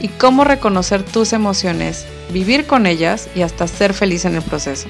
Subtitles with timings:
[0.00, 4.88] y cómo reconocer tus emociones, vivir con ellas y hasta ser feliz en el proceso.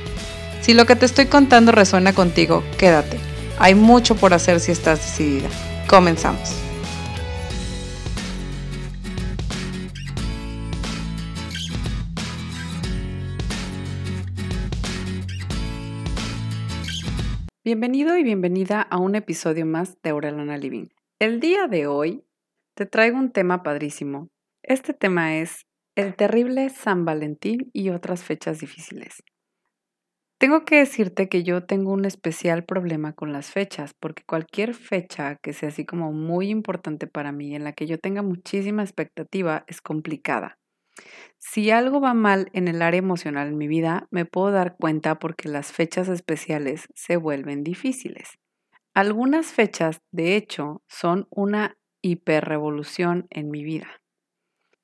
[0.60, 3.18] Si lo que te estoy contando resuena contigo, quédate.
[3.58, 5.48] Hay mucho por hacer si estás decidida.
[5.88, 6.54] Comenzamos.
[17.62, 20.88] Bienvenido y bienvenida a un episodio más de Aurelana Living.
[21.18, 22.24] El día de hoy
[22.74, 24.30] te traigo un tema padrísimo.
[24.62, 29.22] Este tema es el terrible San Valentín y otras fechas difíciles.
[30.38, 35.36] Tengo que decirte que yo tengo un especial problema con las fechas, porque cualquier fecha
[35.42, 39.64] que sea así como muy importante para mí, en la que yo tenga muchísima expectativa,
[39.66, 40.58] es complicada.
[41.38, 45.18] Si algo va mal en el área emocional en mi vida, me puedo dar cuenta
[45.18, 48.38] porque las fechas especiales se vuelven difíciles.
[48.94, 53.99] Algunas fechas, de hecho, son una hiperrevolución en mi vida.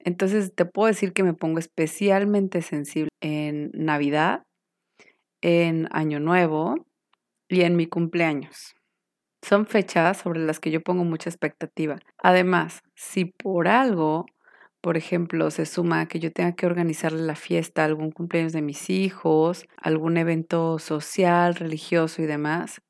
[0.06, 4.44] Entonces te puedo decir que me pongo especialmente sensible en Navidad,
[5.42, 6.86] en Año Nuevo
[7.48, 8.76] y en mi cumpleaños.
[9.42, 11.98] Son fechas sobre las que yo pongo mucha expectativa.
[12.22, 14.26] Además, si por algo,
[14.80, 18.88] por ejemplo, se suma que yo tenga que organizarle la fiesta, algún cumpleaños de mis
[18.90, 22.80] hijos, algún evento social, religioso y demás,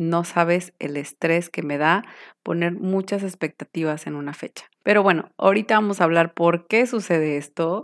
[0.00, 2.02] no sabes el estrés que me da
[2.42, 4.64] poner muchas expectativas en una fecha.
[4.82, 7.82] Pero bueno, ahorita vamos a hablar por qué sucede esto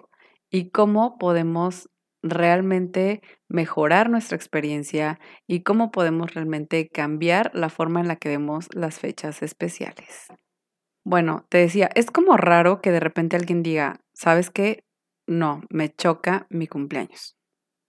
[0.51, 1.91] y cómo podemos
[2.23, 8.69] realmente mejorar nuestra experiencia y cómo podemos realmente cambiar la forma en la que vemos
[8.73, 10.29] las fechas especiales.
[11.05, 14.85] Bueno, te decía, es como raro que de repente alguien diga, ¿sabes qué?
[15.27, 17.36] No, me choca mi cumpleaños.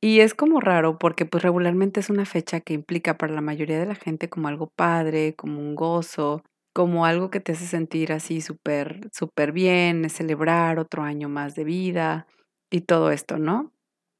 [0.01, 3.79] Y es como raro porque pues regularmente es una fecha que implica para la mayoría
[3.79, 6.43] de la gente como algo padre, como un gozo,
[6.73, 11.55] como algo que te hace sentir así súper, súper bien, es celebrar otro año más
[11.55, 12.27] de vida
[12.69, 13.71] y todo esto, ¿no?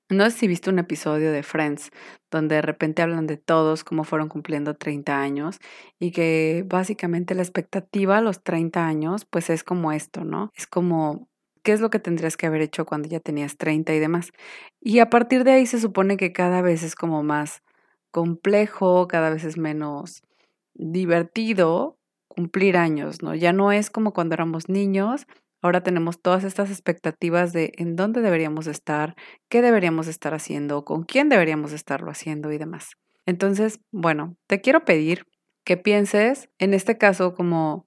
[0.09, 1.91] No sé si viste un episodio de Friends
[2.31, 5.59] donde de repente hablan de todos cómo fueron cumpliendo 30 años
[5.99, 10.51] y que básicamente la expectativa a los 30 años pues es como esto, ¿no?
[10.55, 11.27] Es como
[11.67, 14.31] qué es lo que tendrías que haber hecho cuando ya tenías 30 y demás.
[14.79, 17.61] Y a partir de ahí se supone que cada vez es como más
[18.09, 20.23] complejo, cada vez es menos
[20.75, 21.97] divertido
[22.29, 23.35] cumplir años, ¿no?
[23.35, 25.27] Ya no es como cuando éramos niños,
[25.61, 29.17] ahora tenemos todas estas expectativas de en dónde deberíamos estar,
[29.50, 32.91] qué deberíamos estar haciendo, con quién deberíamos estarlo haciendo y demás.
[33.25, 35.25] Entonces, bueno, te quiero pedir
[35.66, 37.87] que pienses en este caso como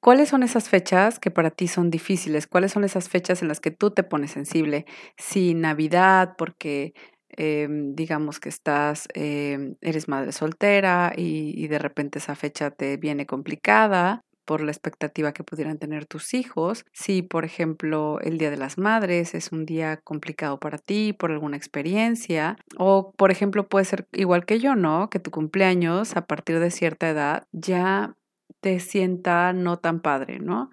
[0.00, 2.46] ¿Cuáles son esas fechas que para ti son difíciles?
[2.46, 4.86] ¿Cuáles son esas fechas en las que tú te pones sensible?
[5.18, 6.94] Si Navidad, porque
[7.36, 12.96] em, digamos que estás, em, eres madre soltera y, y de repente esa fecha te
[12.96, 16.84] viene complicada por la expectativa que pudieran tener tus hijos.
[16.92, 21.30] Si, por ejemplo, el Día de las Madres es un día complicado para ti por
[21.30, 25.08] alguna experiencia, o, por ejemplo, puede ser igual que yo, ¿no?
[25.10, 28.16] Que tu cumpleaños a partir de cierta edad ya
[28.60, 30.70] te sienta no tan padre, ¿no?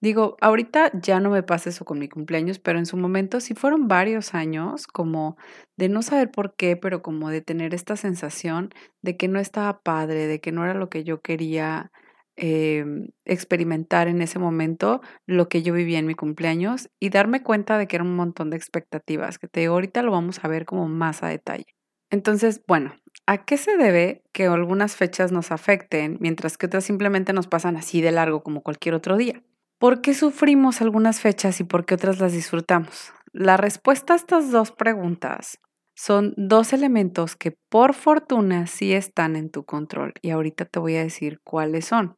[0.00, 3.54] Digo, ahorita ya no me pasa eso con mi cumpleaños, pero en su momento sí
[3.54, 5.36] fueron varios años como
[5.76, 8.70] de no saber por qué, pero como de tener esta sensación
[9.02, 11.90] de que no estaba padre, de que no era lo que yo quería
[12.36, 17.78] em, experimentar en ese momento, lo que yo vivía en mi cumpleaños y darme cuenta
[17.78, 20.88] de que era un montón de expectativas, que te ahorita lo vamos a ver como
[20.88, 21.75] más a detalle.
[22.10, 22.94] Entonces, bueno,
[23.28, 27.76] ¿A qué se debe que algunas fechas nos afecten mientras que otras simplemente nos pasan
[27.76, 29.42] así de largo como cualquier otro día?
[29.78, 33.12] ¿Por qué sufrimos algunas fechas y por qué otras las disfrutamos?
[33.32, 35.58] La respuesta a estas dos preguntas
[35.96, 40.94] son dos elementos que por fortuna sí están en tu control y ahorita te voy
[40.94, 42.16] a decir cuáles son.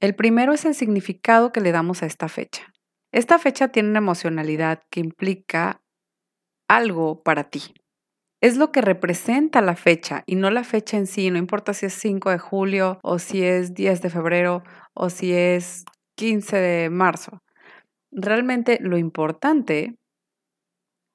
[0.00, 2.74] El primero es el significado que le damos a esta fecha.
[3.12, 5.80] Esta fecha tiene una emocionalidad que implica
[6.66, 7.62] algo para ti,
[8.40, 11.86] es lo que representa la fecha y no la fecha en sí, no importa si
[11.86, 14.62] es 5 de julio o si es 10 de febrero
[14.94, 15.84] o si es
[16.16, 17.40] 15 de marzo.
[18.12, 19.96] Realmente lo importante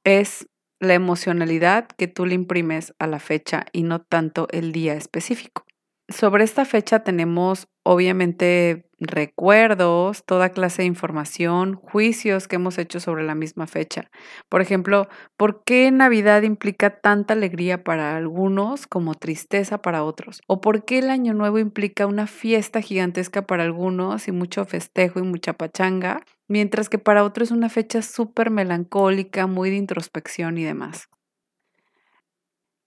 [0.05, 0.47] es
[0.79, 5.62] la emocionalidad que tú le imprimes a la fecha y no tanto el día específico.
[6.09, 13.23] Sobre esta fecha tenemos obviamente recuerdos, toda clase de información, juicios que hemos hecho sobre
[13.23, 14.09] la misma fecha.
[14.49, 15.07] Por ejemplo,
[15.37, 20.41] ¿por qué Navidad implica tanta alegría para algunos como tristeza para otros?
[20.47, 25.19] ¿O por qué el Año Nuevo implica una fiesta gigantesca para algunos y mucho festejo
[25.19, 30.57] y mucha pachanga, mientras que para otros es una fecha súper melancólica, muy de introspección
[30.57, 31.09] y demás?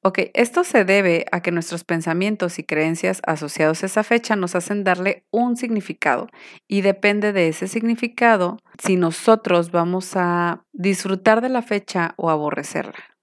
[0.02, 4.54] Ok, esto se debe a que nuestros pensamientos y creencias asociados a esa fecha nos
[4.54, 6.28] hacen darle un significado
[6.68, 13.16] y depende de ese significado si nosotros vamos a disfrutar de la fecha o aborrecerla.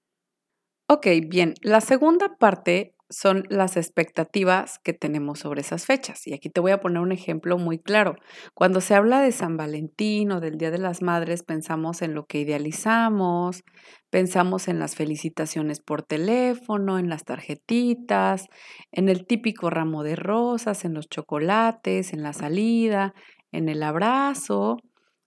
[0.86, 6.26] Ok, bien, la segunda parte son las expectativas que tenemos sobre esas fechas.
[6.26, 8.16] Y aquí te voy a poner un ejemplo muy claro.
[8.54, 12.26] Cuando se habla de San Valentín o del Día de las Madres, pensamos en lo
[12.26, 13.62] que idealizamos,
[14.10, 18.46] pensamos en las felicitaciones por teléfono, en las tarjetitas,
[18.90, 23.12] en el típico ramo de rosas, en los chocolates, en la salida,
[23.52, 24.78] en el abrazo,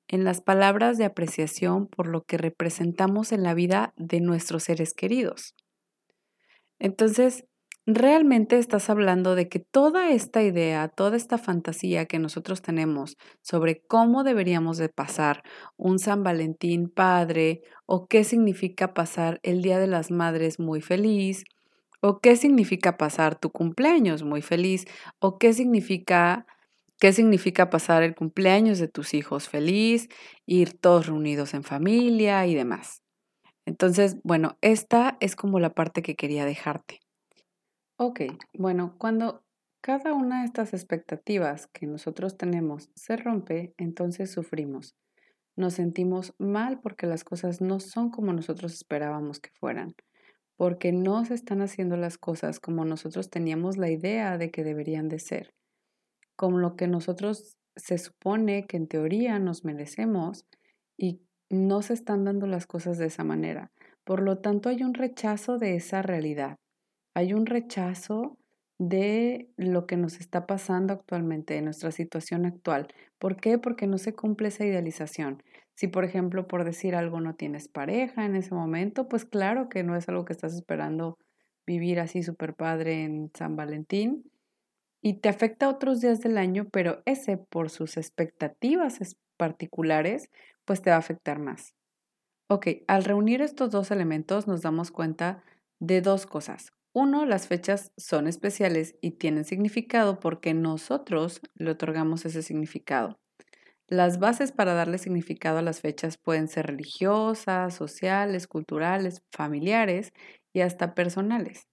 [0.08, 4.94] en las palabras de apreciación por lo que representamos en la vida de nuestros seres
[4.94, 5.54] queridos.
[6.80, 7.46] Entonces,
[7.88, 13.82] realmente estás hablando de que toda esta idea, toda esta fantasía que nosotros tenemos sobre
[13.88, 15.42] cómo deberíamos de pasar
[15.78, 21.46] un San Valentín padre o qué significa pasar el Día de las Madres muy feliz
[22.02, 24.86] o qué significa pasar tu cumpleaños muy feliz
[25.20, 26.46] o qué significa
[27.00, 30.10] qué significa pasar el cumpleaños de tus hijos feliz,
[30.46, 33.04] ir todos reunidos en familia y demás.
[33.66, 37.02] Entonces, bueno, esta es como la parte que quería dejarte.
[38.00, 38.22] Ok,
[38.54, 39.44] bueno, cuando
[39.82, 44.96] cada una de estas expectativas que nosotros tenemos se rompe, entonces sufrimos.
[45.56, 49.96] Nos sentimos mal porque las cosas no son como nosotros esperábamos que fueran,
[50.58, 55.10] porque no se están haciendo las cosas como nosotros teníamos la idea de que deberían
[55.10, 55.56] de ser,
[56.36, 60.46] como lo que nosotros se supone que en teoría nos merecemos
[60.98, 63.72] y no se están dando las cosas de esa manera.
[64.04, 66.60] Por lo tanto, hay un rechazo de esa realidad
[67.18, 68.38] hay un rechazo
[68.78, 72.90] de lo que nos está pasando actualmente, de nuestra situación actual.
[73.18, 73.58] ¿Por qué?
[73.58, 75.42] Porque no se cumple esa idealización.
[75.74, 79.82] Si, por ejemplo, por decir algo no tienes pareja en ese momento, pues claro que
[79.82, 81.18] no es algo que estás esperando
[81.66, 84.30] vivir así súper padre en San Valentín
[85.02, 89.00] y te afecta otros días del año, pero ese por sus expectativas
[89.38, 90.30] particulares,
[90.66, 91.74] pues te va a afectar más.
[92.48, 95.44] Ok, al reunir estos dos elementos nos damos cuenta
[95.80, 96.77] de dos cosas.
[97.00, 103.20] Uno, las fechas son especiales y tienen significado porque nosotros le otorgamos ese significado.
[103.88, 110.12] Las bases para darle significado a las fechas pueden ser religiosas, sociales, culturales, familiares
[110.56, 111.68] y hasta personales.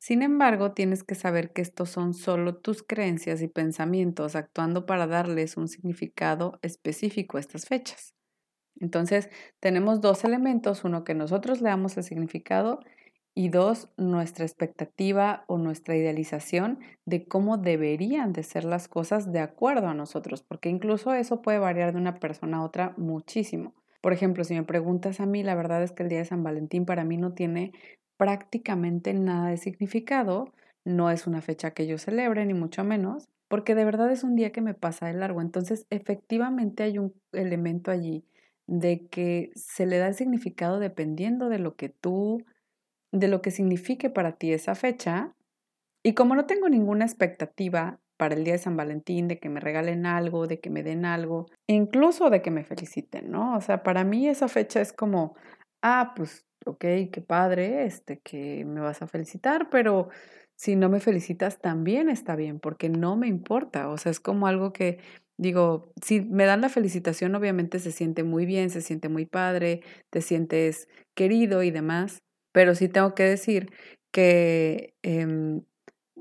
[0.00, 5.06] Sin embargo, tienes que saber que estos son solo tus creencias y pensamientos actuando para
[5.06, 8.14] darles un significado específico a estas fechas.
[8.80, 12.80] Entonces, tenemos dos elementos, uno que nosotros le damos el significado
[13.34, 19.40] y dos, nuestra expectativa o nuestra idealización de cómo deberían de ser las cosas de
[19.40, 23.74] acuerdo a nosotros, porque incluso eso puede variar de una persona a otra muchísimo.
[24.00, 26.44] Por ejemplo, si me preguntas a mí, la verdad es que el día de San
[26.44, 27.72] Valentín para mí no tiene
[28.16, 30.52] prácticamente nada de significado,
[30.84, 34.36] no es una fecha que yo celebre, ni mucho menos, porque de verdad es un
[34.36, 35.40] día que me pasa de largo.
[35.40, 38.24] Entonces, efectivamente hay un elemento allí
[38.66, 42.44] de que se le da el significado dependiendo de lo que tú
[43.14, 45.34] de lo que signifique para ti esa fecha.
[46.02, 49.60] Y como no tengo ninguna expectativa para el día de San Valentín, de que me
[49.60, 53.56] regalen algo, de que me den algo, incluso de que me feliciten, ¿no?
[53.56, 55.36] O sea, para mí esa fecha es como,
[55.82, 60.08] ah, pues, ok, qué padre, este, que me vas a felicitar, pero
[60.56, 64.46] si no me felicitas también está bien, porque no me importa, o sea, es como
[64.46, 64.98] algo que
[65.36, 69.82] digo, si me dan la felicitación, obviamente se siente muy bien, se siente muy padre,
[70.10, 72.22] te sientes querido y demás,
[72.54, 73.72] pero sí tengo que decir
[74.12, 75.62] que em,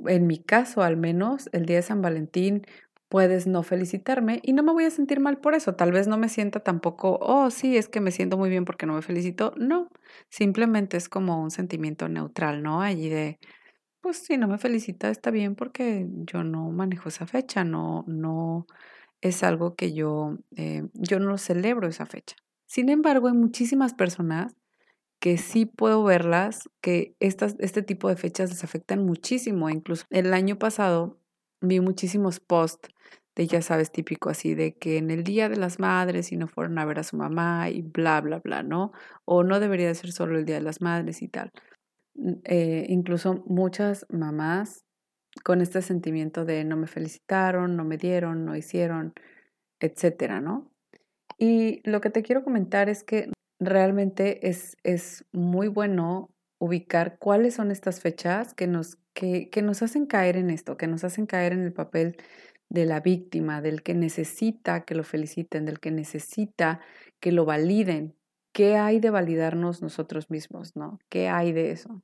[0.08, 2.64] en mi caso, al menos, el día de San Valentín
[3.10, 5.76] puedes no felicitarme y no me voy a sentir mal por eso.
[5.76, 8.88] Tal vez no me sienta tampoco, oh, sí, es que me siento muy bien porque
[8.88, 9.54] no me felicito.
[9.58, 9.90] No,
[10.30, 12.82] simplemente es como un sentimiento neutral, ¿no?
[12.82, 13.38] Allí de,
[14.02, 18.68] pues si no me felicita está bien porque yo no manejo esa fecha, no, no
[19.22, 22.36] es algo que yo, eh, yo no celebro esa fecha.
[22.68, 24.56] Sin embargo, hay muchísimas personas
[25.24, 29.70] que sí puedo verlas, que estas, este tipo de fechas les afectan muchísimo.
[29.70, 31.18] Incluso el año pasado
[31.62, 32.90] vi muchísimos posts
[33.34, 36.50] de, ya sabes, típico así, de que en el Día de las Madres y no
[36.50, 38.92] fueron a ver a su mamá y bla, bla, bla, ¿no?
[39.24, 41.52] O no debería ser solo el Día de las Madres y tal.
[42.44, 44.84] Eh, incluso muchas mamás
[45.46, 49.14] con este sentimiento de no me felicitaron, no me dieron, no hicieron,
[49.80, 50.70] etcétera, ¿no?
[51.38, 56.30] Y lo que te quiero comentar es que realmente es, es muy bueno
[56.60, 60.88] ubicar cuáles son estas fechas que nos, que, que nos hacen caer en esto, que
[60.88, 62.18] nos hacen caer en el papel
[62.70, 66.80] de la víctima, del que necesita que lo feliciten, del que necesita
[67.20, 68.16] que lo validen.
[68.54, 71.00] ¿Qué hay de validarnos nosotros mismos, no?
[71.10, 72.02] ¿Qué hay de eso?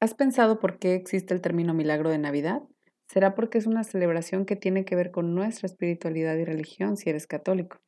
[0.00, 2.62] ¿Has pensado por qué existe el término milagro de Navidad?
[3.08, 7.10] Será porque es una celebración que tiene que ver con nuestra espiritualidad y religión si
[7.10, 7.78] eres católico.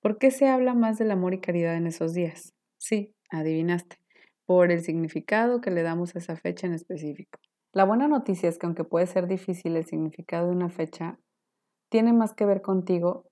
[0.00, 2.54] ¿Por qué se habla más del amor y caridad en esos días?
[2.76, 3.96] Sí, adivinaste,
[4.44, 7.38] por el significado que le damos a esa fecha en específico.
[7.72, 11.18] La buena noticia es que aunque puede ser difícil el significado de una fecha,
[11.90, 13.26] tiene más que ver contigo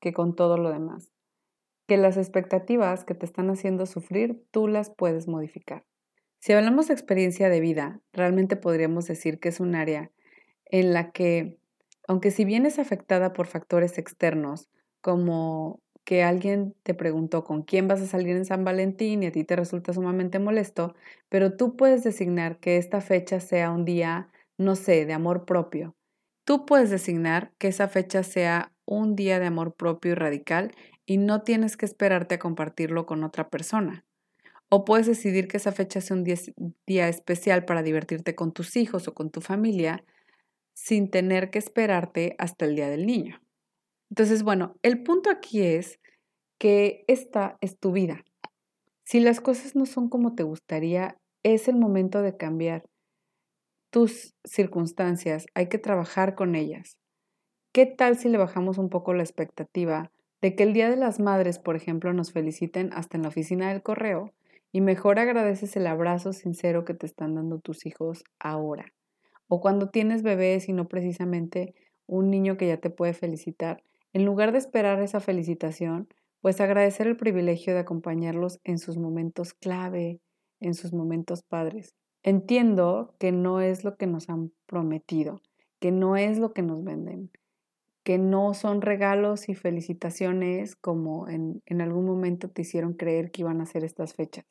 [0.00, 1.10] que con todo lo demás.
[1.86, 5.84] Que las expectativas que te están haciendo sufrir, tú las puedes modificar.
[6.40, 10.10] Si hablamos de experiencia de vida, realmente podríamos decir que es un área
[10.66, 11.58] en la que,
[12.08, 14.68] aunque si bien es afectada por factores externos,
[15.00, 19.32] como que alguien te preguntó con quién vas a salir en San Valentín y a
[19.32, 20.94] ti te resulta sumamente molesto,
[21.28, 25.96] pero tú puedes designar que esta fecha sea un día, no sé, de amor propio.
[26.44, 30.72] Tú puedes designar que esa fecha sea un día de amor propio y radical
[31.06, 34.04] y no tienes que esperarte a compartirlo con otra persona.
[34.68, 36.24] O puedes decidir que esa fecha sea un
[36.86, 40.04] día, especial para divertirte con tus hijos o con tu familia
[40.72, 43.40] sin tener que esperarte hasta el Día del Niño.
[44.10, 46.00] Entonces, bueno, el punto aquí es
[46.58, 48.24] que esta es tu vida.
[49.04, 52.84] Si las cosas no son como te gustaría, es el momento de cambiar
[53.90, 56.98] tus circunstancias, hay que trabajar con ellas.
[57.72, 60.10] ¿Qué tal si le bajamos un poco la expectativa
[60.42, 63.68] de que el Día de las Madres, por ejemplo, nos feliciten hasta en la oficina
[63.68, 64.32] del correo
[64.72, 68.92] y mejor agradeces el abrazo sincero que te están dando tus hijos ahora?
[69.48, 71.74] O cuando tienes bebés y no precisamente
[72.06, 73.82] un niño que ya te puede felicitar,
[74.16, 76.08] en lugar de esperar esa felicitación,
[76.40, 80.22] pues agradecer el privilegio de acompañarlos en sus momentos clave,
[80.58, 81.94] en sus momentos padres.
[82.22, 85.42] Entiendo que no es lo que nos han prometido,
[85.80, 87.30] que no es lo que nos venden,
[88.04, 93.60] que no son regalos y felicitaciones como en, algún momento te hicieron creer que iban
[93.60, 94.46] a ser estas fechas.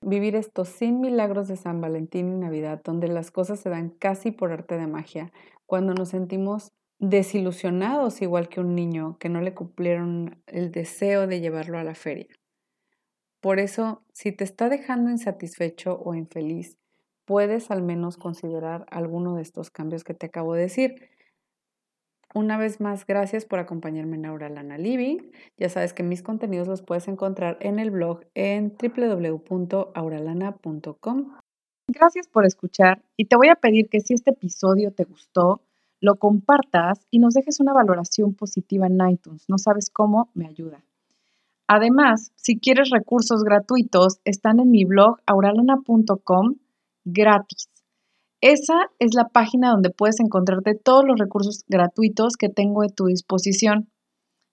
[0.00, 4.30] Vivir esto sin milagros de San Valentín y Navidad, donde las cosas se dan casi
[4.30, 5.30] por arte de magia,
[5.66, 11.40] cuando nos sentimos desilusionados igual que un niño que no le cumplieron el deseo de
[11.40, 12.28] llevarlo a la feria.
[13.40, 16.76] Por eso, si te está dejando insatisfecho o infeliz,
[17.24, 21.08] puedes al menos considerar alguno de estos cambios que te acabo de decir.
[22.34, 25.32] Una vez más, gracias por acompañarme en Auralana Living.
[25.56, 31.36] Ya sabes que mis contenidos los puedes encontrar en el blog en www.auralana.com.
[31.88, 35.62] Gracias por escuchar y te voy a pedir que si este episodio te gustó,
[36.00, 39.44] lo compartas y nos dejes una valoración positiva en iTunes.
[39.48, 40.82] No sabes cómo, me ayuda.
[41.68, 46.56] Además, si quieres recursos gratuitos, están en mi blog auralana.com
[47.04, 47.68] gratis.
[48.40, 53.06] Esa es la página donde puedes encontrarte todos los recursos gratuitos que tengo a tu
[53.06, 53.90] disposición.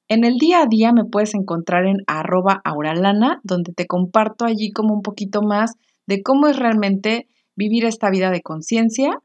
[0.10, 4.72] En el día a día me puedes encontrar en arroba auralana, donde te comparto allí
[4.72, 5.74] como un poquito más
[6.06, 9.22] de cómo es realmente vivir esta vida de conciencia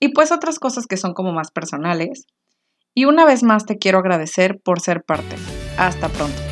[0.00, 2.26] y pues otras cosas que son como más personales.
[2.94, 5.36] Y una vez más te quiero agradecer por ser parte.
[5.76, 6.45] Hasta pronto.